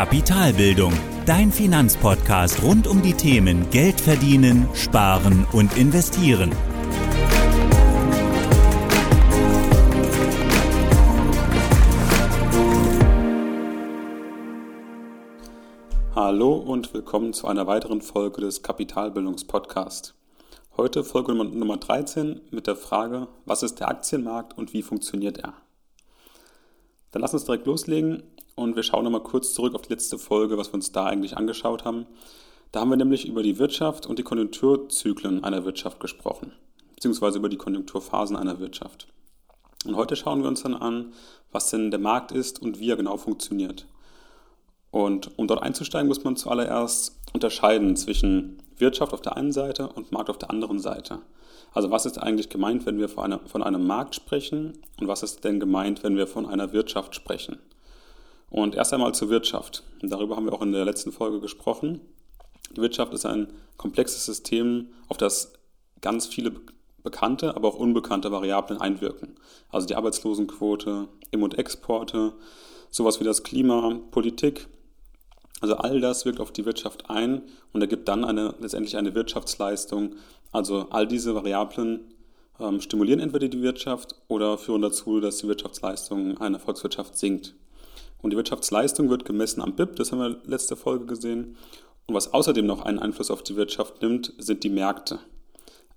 [0.00, 0.94] Kapitalbildung,
[1.26, 6.52] dein Finanzpodcast rund um die Themen Geld verdienen, sparen und investieren.
[16.14, 20.14] Hallo und willkommen zu einer weiteren Folge des Kapitalbildungspodcasts.
[20.78, 25.52] Heute Folge Nummer 13 mit der Frage, was ist der Aktienmarkt und wie funktioniert er?
[27.10, 28.22] Dann lass uns direkt loslegen
[28.60, 31.36] und wir schauen nochmal kurz zurück auf die letzte Folge, was wir uns da eigentlich
[31.36, 32.06] angeschaut haben.
[32.72, 36.52] Da haben wir nämlich über die Wirtschaft und die Konjunkturzyklen einer Wirtschaft gesprochen,
[36.94, 39.08] beziehungsweise über die Konjunkturphasen einer Wirtschaft.
[39.86, 41.12] Und heute schauen wir uns dann an,
[41.50, 43.86] was denn der Markt ist und wie er genau funktioniert.
[44.90, 50.12] Und um dort einzusteigen, muss man zuallererst unterscheiden zwischen Wirtschaft auf der einen Seite und
[50.12, 51.20] Markt auf der anderen Seite.
[51.72, 55.60] Also was ist eigentlich gemeint, wenn wir von, einem Markt sprechen und was ist denn
[55.60, 57.58] gemeint, wenn wir von einer Wirtschaft sprechen?
[58.50, 59.84] Und erst einmal zur Wirtschaft.
[60.02, 62.00] Und darüber haben wir auch in der letzten Folge gesprochen.
[62.76, 65.52] Die Wirtschaft ist ein komplexes System, auf das
[66.00, 66.52] ganz viele
[67.02, 69.36] bekannte, aber auch unbekannte Variablen einwirken.
[69.70, 72.32] Also die Arbeitslosenquote, Im- und Exporte,
[72.90, 74.68] sowas wie das Klima, Politik.
[75.60, 77.42] Also all das wirkt auf die Wirtschaft ein
[77.72, 80.16] und ergibt dann eine, letztendlich eine Wirtschaftsleistung,
[80.52, 82.00] also all diese Variablen
[82.58, 87.54] ähm, stimulieren entweder die Wirtschaft oder führen dazu, dass die Wirtschaftsleistung einer Volkswirtschaft sinkt.
[88.22, 91.56] Und die Wirtschaftsleistung wird gemessen am BIP, das haben wir letzte Folge gesehen.
[92.06, 95.20] Und was außerdem noch einen Einfluss auf die Wirtschaft nimmt, sind die Märkte.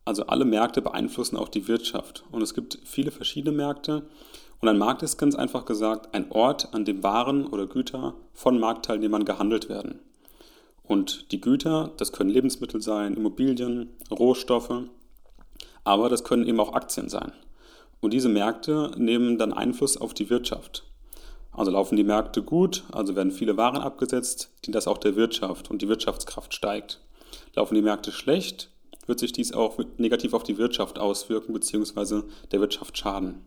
[0.05, 2.23] Also alle Märkte beeinflussen auch die Wirtschaft.
[2.31, 4.03] Und es gibt viele verschiedene Märkte.
[4.59, 8.59] Und ein Markt ist ganz einfach gesagt ein Ort, an dem Waren oder Güter von
[8.59, 9.99] Marktteilnehmern gehandelt werden.
[10.83, 14.83] Und die Güter, das können Lebensmittel sein, Immobilien, Rohstoffe,
[15.83, 17.31] aber das können eben auch Aktien sein.
[18.01, 20.85] Und diese Märkte nehmen dann Einfluss auf die Wirtschaft.
[21.53, 25.69] Also laufen die Märkte gut, also werden viele Waren abgesetzt, dient das auch der Wirtschaft
[25.69, 27.00] und die Wirtschaftskraft steigt.
[27.53, 28.69] Laufen die Märkte schlecht,
[29.05, 32.23] wird sich dies auch negativ auf die Wirtschaft auswirken bzw.
[32.51, 33.41] der Wirtschaft schaden.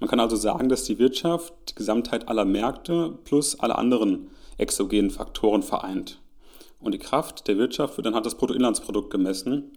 [0.00, 5.10] Man kann also sagen, dass die Wirtschaft die Gesamtheit aller Märkte plus alle anderen exogenen
[5.10, 6.20] Faktoren vereint.
[6.80, 9.72] Und die Kraft der Wirtschaft wird anhand des Bruttoinlandsprodukt gemessen.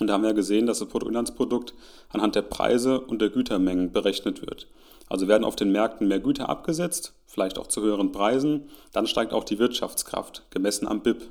[0.00, 1.74] Und da haben wir gesehen, dass das Bruttoinlandsprodukt
[2.08, 4.66] anhand der Preise und der Gütermengen berechnet wird.
[5.08, 9.34] Also werden auf den Märkten mehr Güter abgesetzt, vielleicht auch zu höheren Preisen, dann steigt
[9.34, 11.28] auch die Wirtschaftskraft, gemessen am BIP.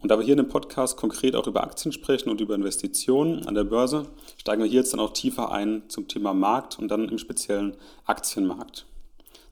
[0.00, 3.46] Und da wir hier in dem Podcast konkret auch über Aktien sprechen und über Investitionen
[3.46, 4.06] an der Börse,
[4.36, 7.76] steigen wir hier jetzt dann auch tiefer ein zum Thema Markt und dann im speziellen
[8.04, 8.84] Aktienmarkt.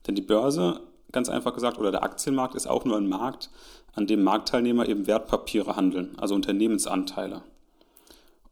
[0.07, 0.81] Denn die Börse,
[1.13, 3.49] ganz einfach gesagt, oder der Aktienmarkt ist auch nur ein Markt,
[3.95, 7.43] an dem Marktteilnehmer eben Wertpapiere handeln, also Unternehmensanteile.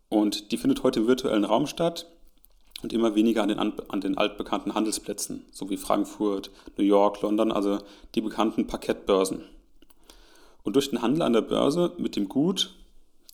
[0.09, 2.07] Und die findet heute im virtuellen Raum statt
[2.83, 7.53] und immer weniger an den, an den altbekannten Handelsplätzen, so wie Frankfurt, New York, London,
[7.53, 7.79] also
[8.15, 9.45] die bekannten Parkettbörsen.
[10.63, 12.75] Und durch den Handel an der Börse mit dem Gut,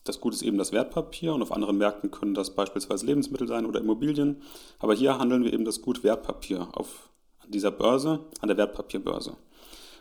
[0.03, 3.65] das Gut ist eben das Wertpapier und auf anderen Märkten können das beispielsweise Lebensmittel sein
[3.65, 4.41] oder Immobilien,
[4.79, 7.09] aber hier handeln wir eben das Gut Wertpapier auf
[7.47, 9.37] dieser Börse, an der Wertpapierbörse.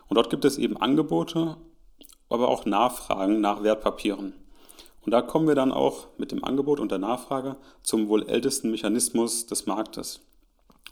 [0.09, 1.57] Und dort gibt es eben Angebote
[2.29, 4.35] aber auch Nachfragen nach Wertpapieren.
[5.05, 8.71] Und da kommen wir dann auch mit dem Angebot und der Nachfrage zum wohl ältesten
[8.71, 10.21] Mechanismus des Marktes.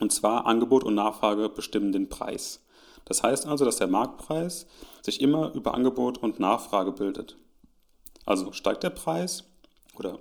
[0.00, 2.60] Und zwar Angebot und Nachfrage bestimmen den Preis.
[3.04, 4.66] Das heißt also, dass der Marktpreis
[5.00, 7.36] sich immer über Angebot und Nachfrage bildet.
[8.26, 9.44] Also steigt der Preis
[9.98, 10.18] oder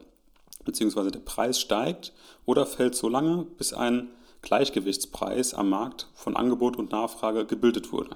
[0.66, 2.13] beziehungsweise der Preis steigt
[2.46, 4.09] oder fällt so lange, bis ein
[4.41, 8.16] Gleichgewichtspreis am Markt von Angebot und Nachfrage gebildet wurde.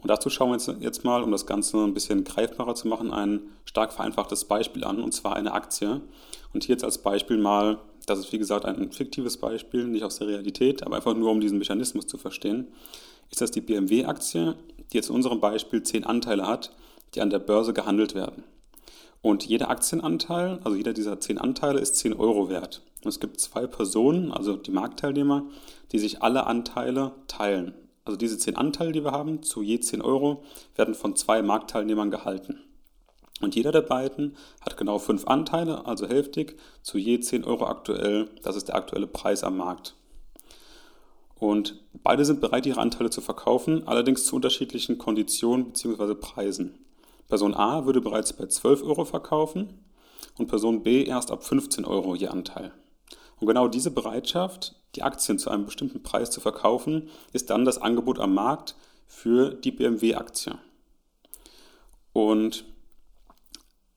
[0.00, 3.10] Und dazu schauen wir uns jetzt mal, um das Ganze ein bisschen greifbarer zu machen,
[3.10, 6.00] ein stark vereinfachtes Beispiel an, und zwar eine Aktie.
[6.52, 10.18] Und hier jetzt als Beispiel mal, das ist wie gesagt ein fiktives Beispiel, nicht aus
[10.18, 12.68] der Realität, aber einfach nur um diesen Mechanismus zu verstehen,
[13.30, 14.54] ist das die BMW-Aktie,
[14.92, 16.70] die jetzt in unserem Beispiel zehn Anteile hat,
[17.14, 18.44] die an der Börse gehandelt werden.
[19.20, 22.82] Und jeder Aktienanteil, also jeder dieser zehn Anteile, ist 10 Euro wert.
[23.02, 25.44] Und es gibt zwei Personen, also die Marktteilnehmer,
[25.92, 27.74] die sich alle Anteile teilen.
[28.08, 30.42] Also diese 10 Anteile, die wir haben, zu je 10 Euro,
[30.76, 32.58] werden von zwei Marktteilnehmern gehalten.
[33.42, 38.30] Und jeder der beiden hat genau fünf Anteile, also hälftig, zu je 10 Euro aktuell.
[38.42, 39.94] Das ist der aktuelle Preis am Markt.
[41.38, 46.14] Und beide sind bereit, ihre Anteile zu verkaufen, allerdings zu unterschiedlichen Konditionen bzw.
[46.14, 46.78] Preisen.
[47.28, 49.84] Person A würde bereits bei 12 Euro verkaufen
[50.38, 52.72] und Person B erst ab 15 Euro je Anteil.
[53.40, 57.78] Und genau diese Bereitschaft, die Aktien zu einem bestimmten Preis zu verkaufen, ist dann das
[57.80, 58.74] Angebot am Markt
[59.06, 60.58] für die BMW-Aktie.
[62.12, 62.64] Und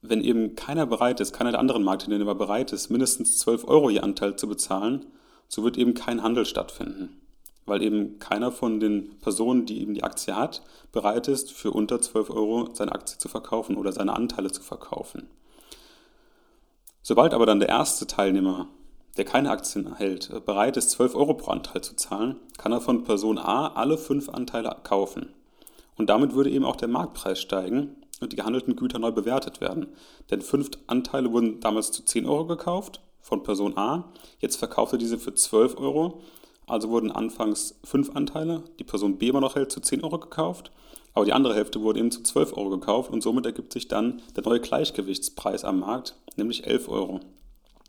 [0.02, 4.00] wenn eben keiner bereit ist, keiner der anderen Marktteilnehmer bereit ist, mindestens 12 Euro je
[4.00, 5.06] Anteil zu bezahlen,
[5.48, 7.22] so wird eben kein Handel stattfinden.
[7.66, 10.62] weil eben keiner von den Personen, die eben die Aktie hat,
[10.92, 15.30] bereit ist, für unter 12 Euro seine Aktie zu verkaufen oder seine Anteile zu verkaufen.
[17.04, 18.68] Sobald aber dann der erste Teilnehmer,
[19.22, 23.04] der keine Aktien erhält, bereit ist, 12 Euro pro Anteil zu zahlen, kann er von
[23.04, 25.32] Person A alle fünf Anteile kaufen.
[25.96, 29.90] Und damit würde eben auch der Marktpreis steigen und die gehandelten Güter neu bewertet werden.
[30.32, 34.06] Denn fünf Anteile wurden damals zu 10 Euro gekauft von Person A,
[34.40, 36.24] jetzt verkaufte diese für 12 Euro
[36.66, 40.72] also wurden anfangs fünf Anteile, die Person B immer noch hält, zu 10 Euro gekauft,
[41.14, 44.22] aber die andere Hälfte wurde eben zu 12 Euro gekauft und somit ergibt sich dann
[44.36, 47.20] der neue Gleichgewichtspreis am Markt, nämlich 11 Euro.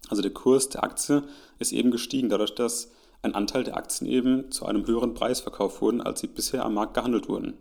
[0.09, 1.23] Also der Kurs der Aktie
[1.59, 2.91] ist eben gestiegen, dadurch, dass
[3.23, 6.75] ein Anteil der Aktien eben zu einem höheren Preis verkauft wurden, als sie bisher am
[6.75, 7.55] Markt gehandelt wurden.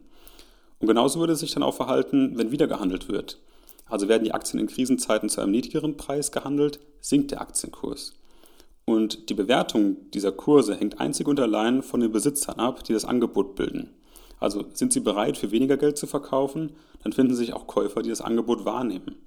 [0.80, 3.38] Und genauso würde es sich dann auch verhalten, wenn wieder gehandelt wird.
[3.86, 8.14] Also werden die Aktien in Krisenzeiten zu einem niedrigeren Preis gehandelt, sinkt der Aktienkurs.
[8.86, 13.06] Und die Bewertung dieser Kurse hängt einzig und allein von den Besitzern ab, die das
[13.06, 13.92] Angebot bilden.
[14.40, 16.72] Also sind sie bereit, für weniger Geld zu verkaufen,
[17.04, 19.18] dann finden sich auch Käufer, die das Angebot wahrnehmen.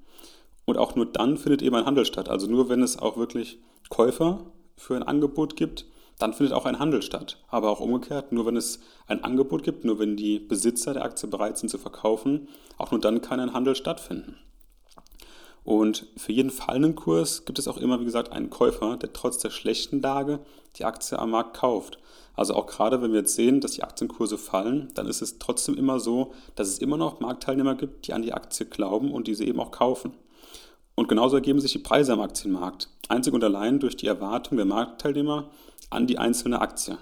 [0.64, 2.28] Und auch nur dann findet eben ein Handel statt.
[2.28, 3.58] Also nur wenn es auch wirklich
[3.90, 4.40] Käufer
[4.76, 5.86] für ein Angebot gibt,
[6.18, 7.38] dann findet auch ein Handel statt.
[7.48, 11.28] Aber auch umgekehrt, nur wenn es ein Angebot gibt, nur wenn die Besitzer der Aktie
[11.28, 14.36] bereit sind zu verkaufen, auch nur dann kann ein Handel stattfinden.
[15.64, 19.38] Und für jeden fallenden Kurs gibt es auch immer, wie gesagt, einen Käufer, der trotz
[19.38, 20.40] der schlechten Lage
[20.76, 21.98] die Aktie am Markt kauft.
[22.36, 25.76] Also auch gerade wenn wir jetzt sehen, dass die Aktienkurse fallen, dann ist es trotzdem
[25.76, 29.44] immer so, dass es immer noch Marktteilnehmer gibt, die an die Aktie glauben und diese
[29.44, 30.12] eben auch kaufen.
[30.94, 32.88] Und genauso ergeben sich die Preise am Aktienmarkt.
[33.08, 35.50] Einzig und allein durch die Erwartung der Marktteilnehmer
[35.90, 36.98] an die einzelne Aktie.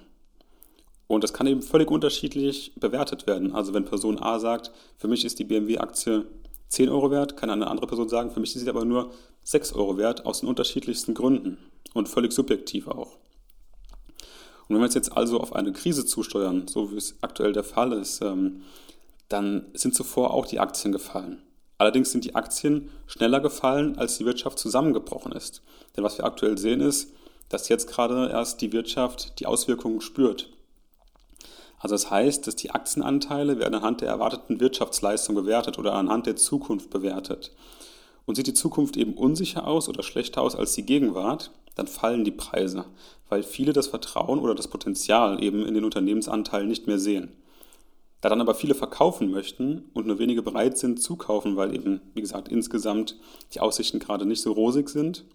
[1.07, 3.55] Und das kann eben völlig unterschiedlich bewertet werden.
[3.55, 6.25] Also wenn Person A sagt, für mich ist die BMW-Aktie
[6.69, 9.13] 10 Euro wert, kann eine andere Person sagen, für mich ist sie aber nur
[9.43, 11.59] 6 Euro wert, aus den unterschiedlichsten Gründen
[11.93, 13.19] und völlig subjektiv auch.
[14.69, 17.93] Und wenn wir jetzt also auf eine Krise zusteuern, so wie es aktuell der Fall
[17.93, 18.63] ist, ähm,
[19.29, 21.43] dann sind zuvor auch die Aktien gefallen.
[21.79, 25.63] Allerdings sind die Aktien schneller gefallen, als die Wirtschaft zusammengebrochen ist.
[25.97, 27.13] Denn was wir aktuell sehen ist,
[27.49, 30.49] dass jetzt gerade erst die Wirtschaft die Auswirkungen spürt.
[31.79, 36.37] Also das heißt, dass die Aktienanteile werden anhand der erwarteten Wirtschaftsleistung bewertet oder anhand der
[36.37, 37.51] Zukunft bewertet.
[38.25, 42.25] Und sieht die Zukunft eben unsicher aus oder schlechter aus als die Gegenwart, dann fallen
[42.25, 42.85] die Preise,
[43.29, 47.33] weil viele das Vertrauen oder das Potenzial eben in den Unternehmensanteilen nicht mehr sehen.
[48.23, 52.01] Da dann aber viele verkaufen möchten und nur wenige bereit sind zu kaufen, weil eben,
[52.15, 53.19] wie gesagt, insgesamt
[53.53, 55.27] die Aussichten gerade nicht so rosig sind,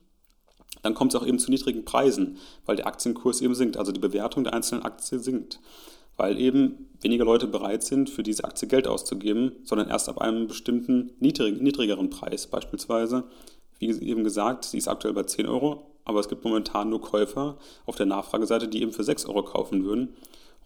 [0.81, 3.99] dann kommt es auch eben zu niedrigen Preisen, weil der Aktienkurs eben sinkt, also die
[3.99, 5.59] Bewertung der einzelnen Aktien sinkt
[6.17, 10.47] weil eben weniger Leute bereit sind, für diese Aktie Geld auszugeben, sondern erst ab einem
[10.47, 12.47] bestimmten niedrig, niedrigeren Preis.
[12.47, 13.23] Beispielsweise,
[13.79, 17.57] wie eben gesagt, sie ist aktuell bei 10 Euro, aber es gibt momentan nur Käufer
[17.85, 20.09] auf der Nachfrageseite, die eben für 6 Euro kaufen würden.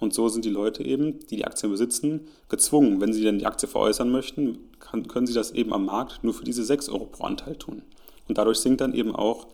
[0.01, 3.45] Und so sind die Leute eben, die die Aktien besitzen, gezwungen, wenn sie denn die
[3.45, 7.05] Aktie veräußern möchten, kann, können sie das eben am Markt nur für diese 6 Euro
[7.05, 7.83] pro Anteil tun.
[8.27, 9.47] Und dadurch sinkt dann eben auch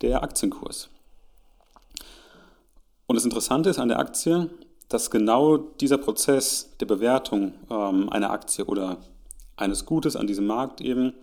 [0.00, 0.88] der Aktienkurs.
[3.06, 4.50] Und das Interessante ist an der Aktie,
[4.88, 8.98] dass genau dieser Prozess der Bewertung ähm, einer Aktie oder
[9.54, 11.14] eines Gutes an diesem Markt eben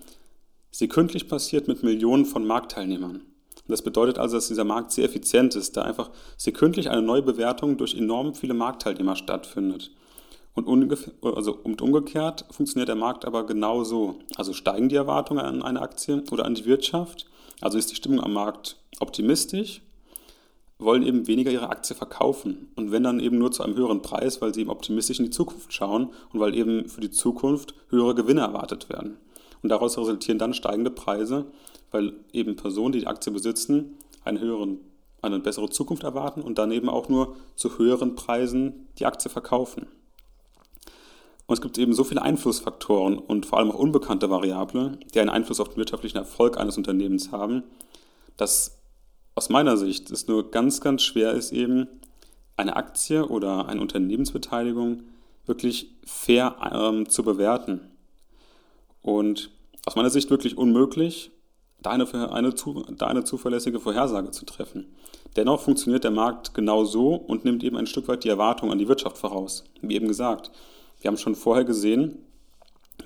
[0.71, 3.23] sekündlich passiert mit Millionen von Marktteilnehmern.
[3.69, 7.21] Und das bedeutet also, dass dieser Markt sehr effizient ist, da einfach sekündlich eine neue
[7.21, 9.92] Bewertung durch enorm viele Marktteilnehmer stattfindet.
[10.56, 14.16] Und, also, und umgekehrt funktioniert der Markt aber genauso.
[14.35, 17.28] Also steigen die Erwartungen an eine Aktie oder an die Wirtschaft,
[17.61, 19.83] also ist die Stimmung am Markt optimistisch
[20.80, 22.71] wollen eben weniger ihre Aktie verkaufen.
[22.76, 25.31] Und wenn dann eben nur zu einem höheren Preis, weil sie eben optimistisch in die
[25.31, 29.18] Zukunft schauen und weil eben für die Zukunft höhere Gewinne erwartet werden.
[29.61, 31.45] Und daraus resultieren dann steigende Preise,
[31.91, 34.79] weil eben Personen, die die Aktie besitzen, einen höheren,
[35.21, 39.87] eine bessere Zukunft erwarten und dann eben auch nur zu höheren Preisen die Aktie verkaufen.
[41.47, 45.31] Und es gibt eben so viele Einflussfaktoren und vor allem auch unbekannte Variablen, die einen
[45.31, 47.63] Einfluss auf den wirtschaftlichen Erfolg eines Unternehmens haben,
[48.37, 48.77] dass
[49.33, 51.87] aus meiner Sicht es nur ganz, ganz schwer ist, eben
[52.55, 55.03] eine Aktie oder eine Unternehmensbeteiligung
[55.45, 57.81] wirklich fair ähm, zu bewerten.
[59.01, 59.49] Und
[59.85, 61.31] aus meiner Sicht wirklich unmöglich,
[61.81, 62.54] da eine, eine,
[62.98, 64.86] da eine zuverlässige Vorhersage zu treffen.
[65.36, 68.80] Dennoch funktioniert der Markt genau so und nimmt eben ein Stück weit die Erwartung an
[68.80, 69.64] die Wirtschaft voraus.
[69.81, 70.52] Wie eben gesagt,
[71.02, 72.18] wir haben schon vorher gesehen,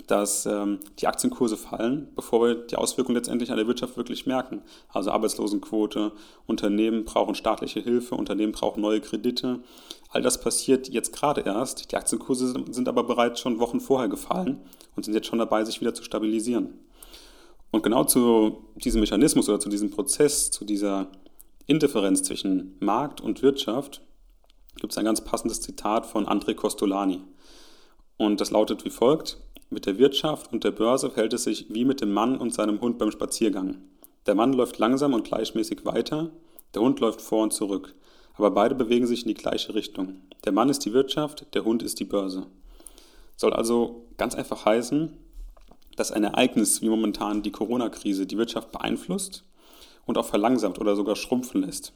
[0.07, 4.61] dass ähm, die Aktienkurse fallen, bevor wir die Auswirkungen letztendlich an der Wirtschaft wirklich merken.
[4.89, 6.13] Also Arbeitslosenquote,
[6.47, 9.59] Unternehmen brauchen staatliche Hilfe, Unternehmen brauchen neue Kredite.
[10.09, 11.91] All das passiert jetzt gerade erst.
[11.91, 14.61] Die Aktienkurse sind aber bereits schon Wochen vorher gefallen
[14.95, 16.79] und sind jetzt schon dabei, sich wieder zu stabilisieren.
[17.73, 21.07] Und genau zu diesem Mechanismus oder zu diesem Prozess, zu dieser
[21.65, 24.01] Indifferenz zwischen Markt und Wirtschaft,
[24.79, 27.21] gibt es ein ganz passendes Zitat von André Costolani.
[28.17, 29.39] Und das lautet wie folgt:
[29.71, 32.79] Mit der Wirtschaft und der Börse verhält es sich wie mit dem Mann und seinem
[32.79, 33.77] Hund beim Spaziergang.
[34.27, 36.29] Der Mann läuft langsam und gleichmäßig weiter,
[36.75, 37.95] der Hund läuft vor und zurück.
[38.35, 40.21] Aber beide bewegen sich in die gleiche Richtung.
[40.45, 42.45] Der Mann ist die Wirtschaft, der Hund ist die Börse.
[43.35, 45.17] Soll also ganz einfach heißen,
[45.95, 49.43] dass ein Ereignis wie momentan die Corona-Krise die Wirtschaft beeinflusst
[50.05, 51.93] und auch verlangsamt oder sogar schrumpfen lässt.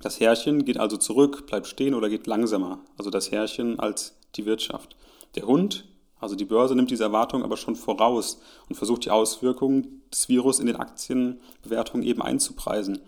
[0.00, 4.46] Das Herrchen geht also zurück, bleibt stehen oder geht langsamer, also das Herrchen als die
[4.46, 4.96] Wirtschaft.
[5.36, 5.86] Der Hund,
[6.20, 10.58] also die Börse, nimmt diese Erwartung aber schon voraus und versucht die Auswirkungen des Virus
[10.58, 13.00] in den Aktienbewertungen eben einzupreisen.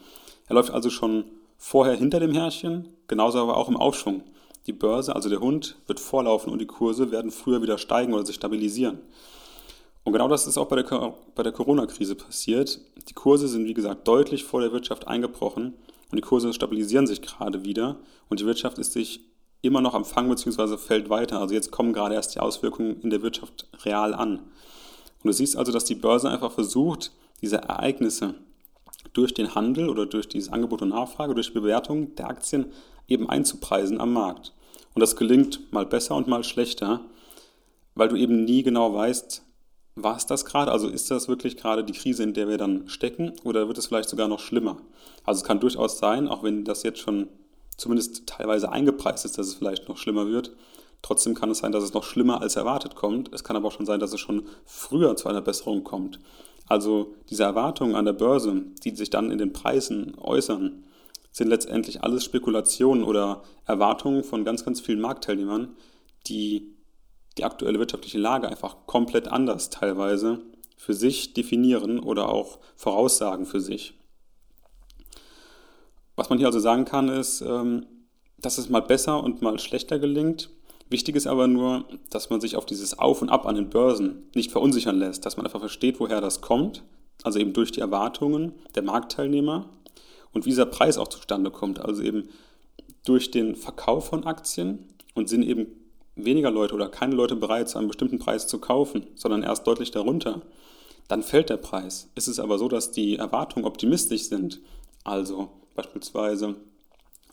[0.46, 1.24] Er läuft also schon
[1.56, 4.22] vorher hinter dem Herrchen, genauso aber auch im Aufschwung.
[4.66, 8.24] Die Börse, also der Hund, wird vorlaufen und die Kurse werden früher wieder steigen oder
[8.24, 9.00] sich stabilisieren.
[10.04, 12.78] Und genau das ist auch bei der, bei der Corona-Krise passiert.
[13.08, 15.74] Die Kurse sind, wie gesagt, deutlich vor der Wirtschaft eingebrochen
[16.10, 17.96] und die Kurse stabilisieren sich gerade wieder
[18.28, 19.20] und die Wirtschaft ist sich
[19.62, 20.76] immer noch am Fang bzw.
[20.76, 21.40] fällt weiter.
[21.40, 24.38] Also jetzt kommen gerade erst die Auswirkungen in der Wirtschaft real an.
[24.38, 28.34] Und du siehst also, dass die Börse einfach versucht, diese Ereignisse
[29.14, 32.66] durch den Handel oder durch dieses Angebot und Nachfrage, durch die Bewertung der Aktien
[33.08, 34.52] eben einzupreisen am Markt.
[34.94, 37.00] Und das gelingt mal besser und mal schlechter,
[37.94, 39.42] weil du eben nie genau weißt,
[39.96, 40.72] war es das gerade?
[40.72, 43.86] Also ist das wirklich gerade die Krise, in der wir dann stecken oder wird es
[43.86, 44.78] vielleicht sogar noch schlimmer?
[45.24, 47.28] Also es kann durchaus sein, auch wenn das jetzt schon
[47.76, 50.52] zumindest teilweise eingepreist ist, dass es vielleicht noch schlimmer wird.
[51.02, 53.32] Trotzdem kann es sein, dass es noch schlimmer als erwartet kommt.
[53.32, 56.18] Es kann aber auch schon sein, dass es schon früher zu einer Besserung kommt.
[56.66, 60.84] Also diese Erwartungen an der Börse, die sich dann in den Preisen äußern,
[61.30, 65.76] sind letztendlich alles Spekulationen oder Erwartungen von ganz, ganz vielen Marktteilnehmern,
[66.26, 66.73] die
[67.38, 70.42] die aktuelle wirtschaftliche Lage einfach komplett anders teilweise
[70.76, 73.94] für sich definieren oder auch voraussagen für sich.
[76.16, 77.86] Was man hier also sagen kann, ist, ähm,
[78.38, 80.50] dass es mal besser und mal schlechter gelingt.
[80.90, 84.28] Wichtig ist aber nur, dass man sich auf dieses Auf und Ab an den Börsen
[84.34, 86.84] nicht verunsichern lässt, dass man einfach versteht, woher das kommt,
[87.22, 89.70] also eben durch die Erwartungen der Marktteilnehmer
[90.32, 92.28] und wie dieser Preis auch zustande kommt, also eben
[93.04, 95.66] durch den Verkauf von Aktien und sind eben
[96.16, 99.90] weniger Leute oder keine Leute bereit, zu einem bestimmten Preis zu kaufen, sondern erst deutlich
[99.90, 100.42] darunter,
[101.08, 102.10] dann fällt der Preis.
[102.14, 104.60] Ist es aber so, dass die Erwartungen optimistisch sind,
[105.02, 106.56] also beispielsweise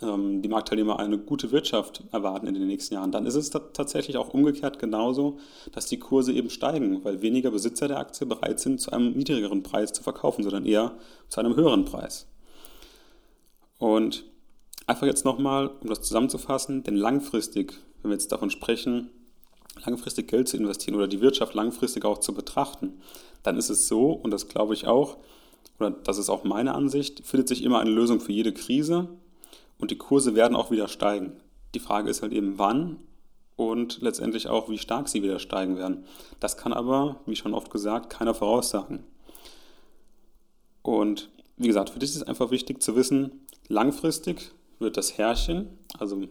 [0.01, 4.17] ähm, die Marktteilnehmer eine gute Wirtschaft erwarten in den nächsten Jahren, dann ist es tatsächlich
[4.17, 5.37] auch umgekehrt genauso,
[5.71, 9.63] dass die Kurse eben steigen, weil weniger Besitzer der Aktie bereit sind, zu einem niedrigeren
[9.63, 10.95] Preis zu verkaufen, sondern eher
[11.29, 12.27] zu einem höheren Preis.
[13.77, 14.25] Und
[14.87, 19.09] einfach jetzt nochmal, um das zusammenzufassen, denn langfristig wenn wir jetzt davon sprechen,
[19.85, 23.01] langfristig Geld zu investieren oder die Wirtschaft langfristig auch zu betrachten,
[23.43, 25.17] dann ist es so, und das glaube ich auch,
[25.79, 29.09] oder das ist auch meine Ansicht, findet sich immer eine Lösung für jede Krise
[29.79, 31.33] und die Kurse werden auch wieder steigen.
[31.73, 32.97] Die Frage ist halt eben, wann
[33.55, 36.03] und letztendlich auch, wie stark sie wieder steigen werden.
[36.39, 39.03] Das kann aber, wie schon oft gesagt, keiner voraussagen.
[40.81, 45.69] Und wie gesagt, für dich ist es einfach wichtig zu wissen, langfristig wird das Herrchen,
[45.99, 46.23] also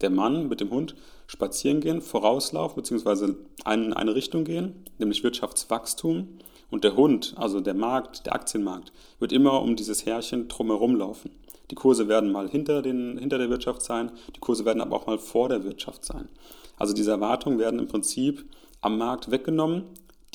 [0.00, 0.94] der Mann mit dem Hund
[1.26, 3.34] spazieren gehen, vorauslaufen bzw.
[3.66, 6.38] in eine Richtung gehen, nämlich Wirtschaftswachstum.
[6.70, 11.30] Und der Hund, also der Markt, der Aktienmarkt, wird immer um dieses Härchen drumherum laufen.
[11.70, 15.06] Die Kurse werden mal hinter, den, hinter der Wirtschaft sein, die Kurse werden aber auch
[15.06, 16.28] mal vor der Wirtschaft sein.
[16.76, 18.44] Also diese Erwartungen werden im Prinzip
[18.80, 19.84] am Markt weggenommen,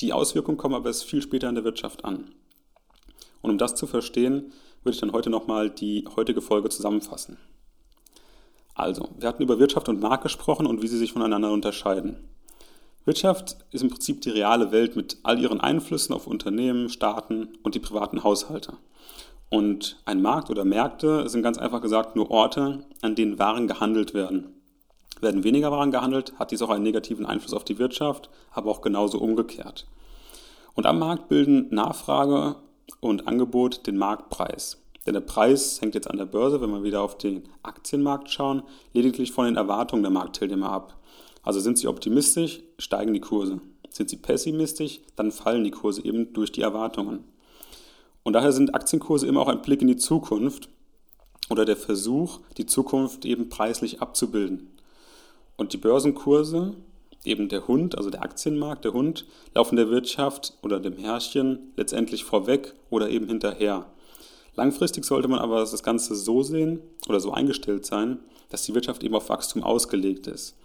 [0.00, 2.32] die Auswirkungen kommen aber erst viel später in der Wirtschaft an.
[3.42, 4.52] Und um das zu verstehen,
[4.82, 7.38] würde ich dann heute nochmal die heutige Folge zusammenfassen.
[8.74, 12.16] Also, wir hatten über Wirtschaft und Markt gesprochen und wie sie sich voneinander unterscheiden.
[13.04, 17.74] Wirtschaft ist im Prinzip die reale Welt mit all ihren Einflüssen auf Unternehmen, Staaten und
[17.74, 18.74] die privaten Haushalte.
[19.50, 24.14] Und ein Markt oder Märkte sind ganz einfach gesagt nur Orte, an denen Waren gehandelt
[24.14, 24.54] werden.
[25.20, 28.80] Werden weniger Waren gehandelt, hat dies auch einen negativen Einfluss auf die Wirtschaft, aber auch
[28.80, 29.86] genauso umgekehrt.
[30.74, 32.56] Und am Markt bilden Nachfrage
[33.00, 34.83] und Angebot den Marktpreis.
[35.06, 38.62] Denn der Preis hängt jetzt an der Börse, wenn wir wieder auf den Aktienmarkt schauen,
[38.92, 40.98] lediglich von den Erwartungen der Marktteilnehmer ab.
[41.42, 43.60] Also sind sie optimistisch, steigen die Kurse.
[43.90, 47.24] Sind sie pessimistisch, dann fallen die Kurse eben durch die Erwartungen.
[48.22, 50.70] Und daher sind Aktienkurse immer auch ein Blick in die Zukunft
[51.50, 54.70] oder der Versuch, die Zukunft eben preislich abzubilden.
[55.56, 56.74] Und die Börsenkurse,
[57.24, 62.24] eben der Hund, also der Aktienmarkt, der Hund, laufen der Wirtschaft oder dem Herrchen letztendlich
[62.24, 63.86] vorweg oder eben hinterher.
[64.56, 68.18] Langfristig sollte man aber das Ganze so sehen oder so eingestellt sein,
[68.50, 70.56] dass die Wirtschaft eben auf Wachstum ausgelegt ist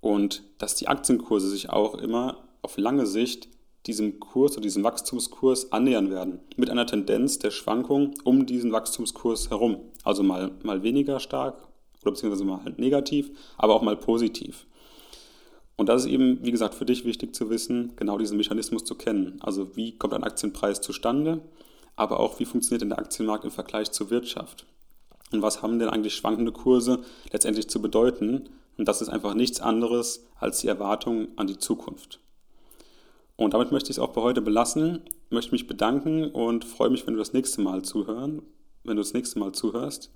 [0.00, 3.48] und dass die Aktienkurse sich auch immer auf lange Sicht
[3.86, 9.50] diesem Kurs oder diesem Wachstumskurs annähern werden, mit einer Tendenz der Schwankung um diesen Wachstumskurs
[9.50, 9.80] herum.
[10.04, 11.66] Also mal, mal weniger stark
[12.02, 14.66] oder beziehungsweise mal negativ, aber auch mal positiv.
[15.76, 18.94] Und das ist eben, wie gesagt, für dich wichtig zu wissen, genau diesen Mechanismus zu
[18.94, 19.38] kennen.
[19.40, 21.40] Also wie kommt ein Aktienpreis zustande,
[21.96, 24.66] aber auch wie funktioniert denn der Aktienmarkt im Vergleich zur Wirtschaft.
[25.32, 27.00] Und was haben denn eigentlich schwankende Kurse
[27.32, 28.48] letztendlich zu bedeuten?
[28.76, 32.20] Und das ist einfach nichts anderes als die Erwartung an die Zukunft.
[33.36, 35.02] Und damit möchte ich es auch bei heute belassen.
[35.30, 38.42] Möchte mich bedanken und freue mich, wenn du das nächste Mal zuhören,
[38.84, 40.10] wenn du das nächste Mal zuhörst.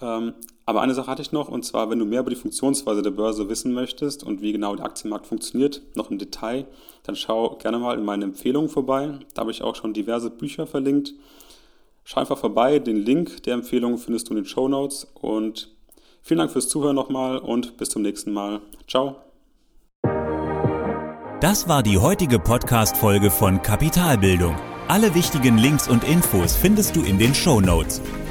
[0.00, 0.34] Ähm,
[0.66, 3.10] aber eine Sache hatte ich noch, und zwar, wenn du mehr über die Funktionsweise der
[3.10, 6.66] Börse wissen möchtest und wie genau der Aktienmarkt funktioniert, noch im Detail,
[7.04, 9.18] dann schau gerne mal in meine Empfehlungen vorbei.
[9.34, 11.14] Da habe ich auch schon diverse Bücher verlinkt.
[12.04, 15.06] Schau einfach vorbei, den Link der Empfehlungen findest du in den Show Notes.
[15.14, 15.74] Und
[16.22, 18.60] vielen Dank fürs Zuhören nochmal und bis zum nächsten Mal.
[18.86, 19.16] Ciao.
[21.40, 24.56] Das war die heutige Podcast-Folge von Kapitalbildung.
[24.88, 28.02] Alle wichtigen Links und Infos findest du in den Show Notes.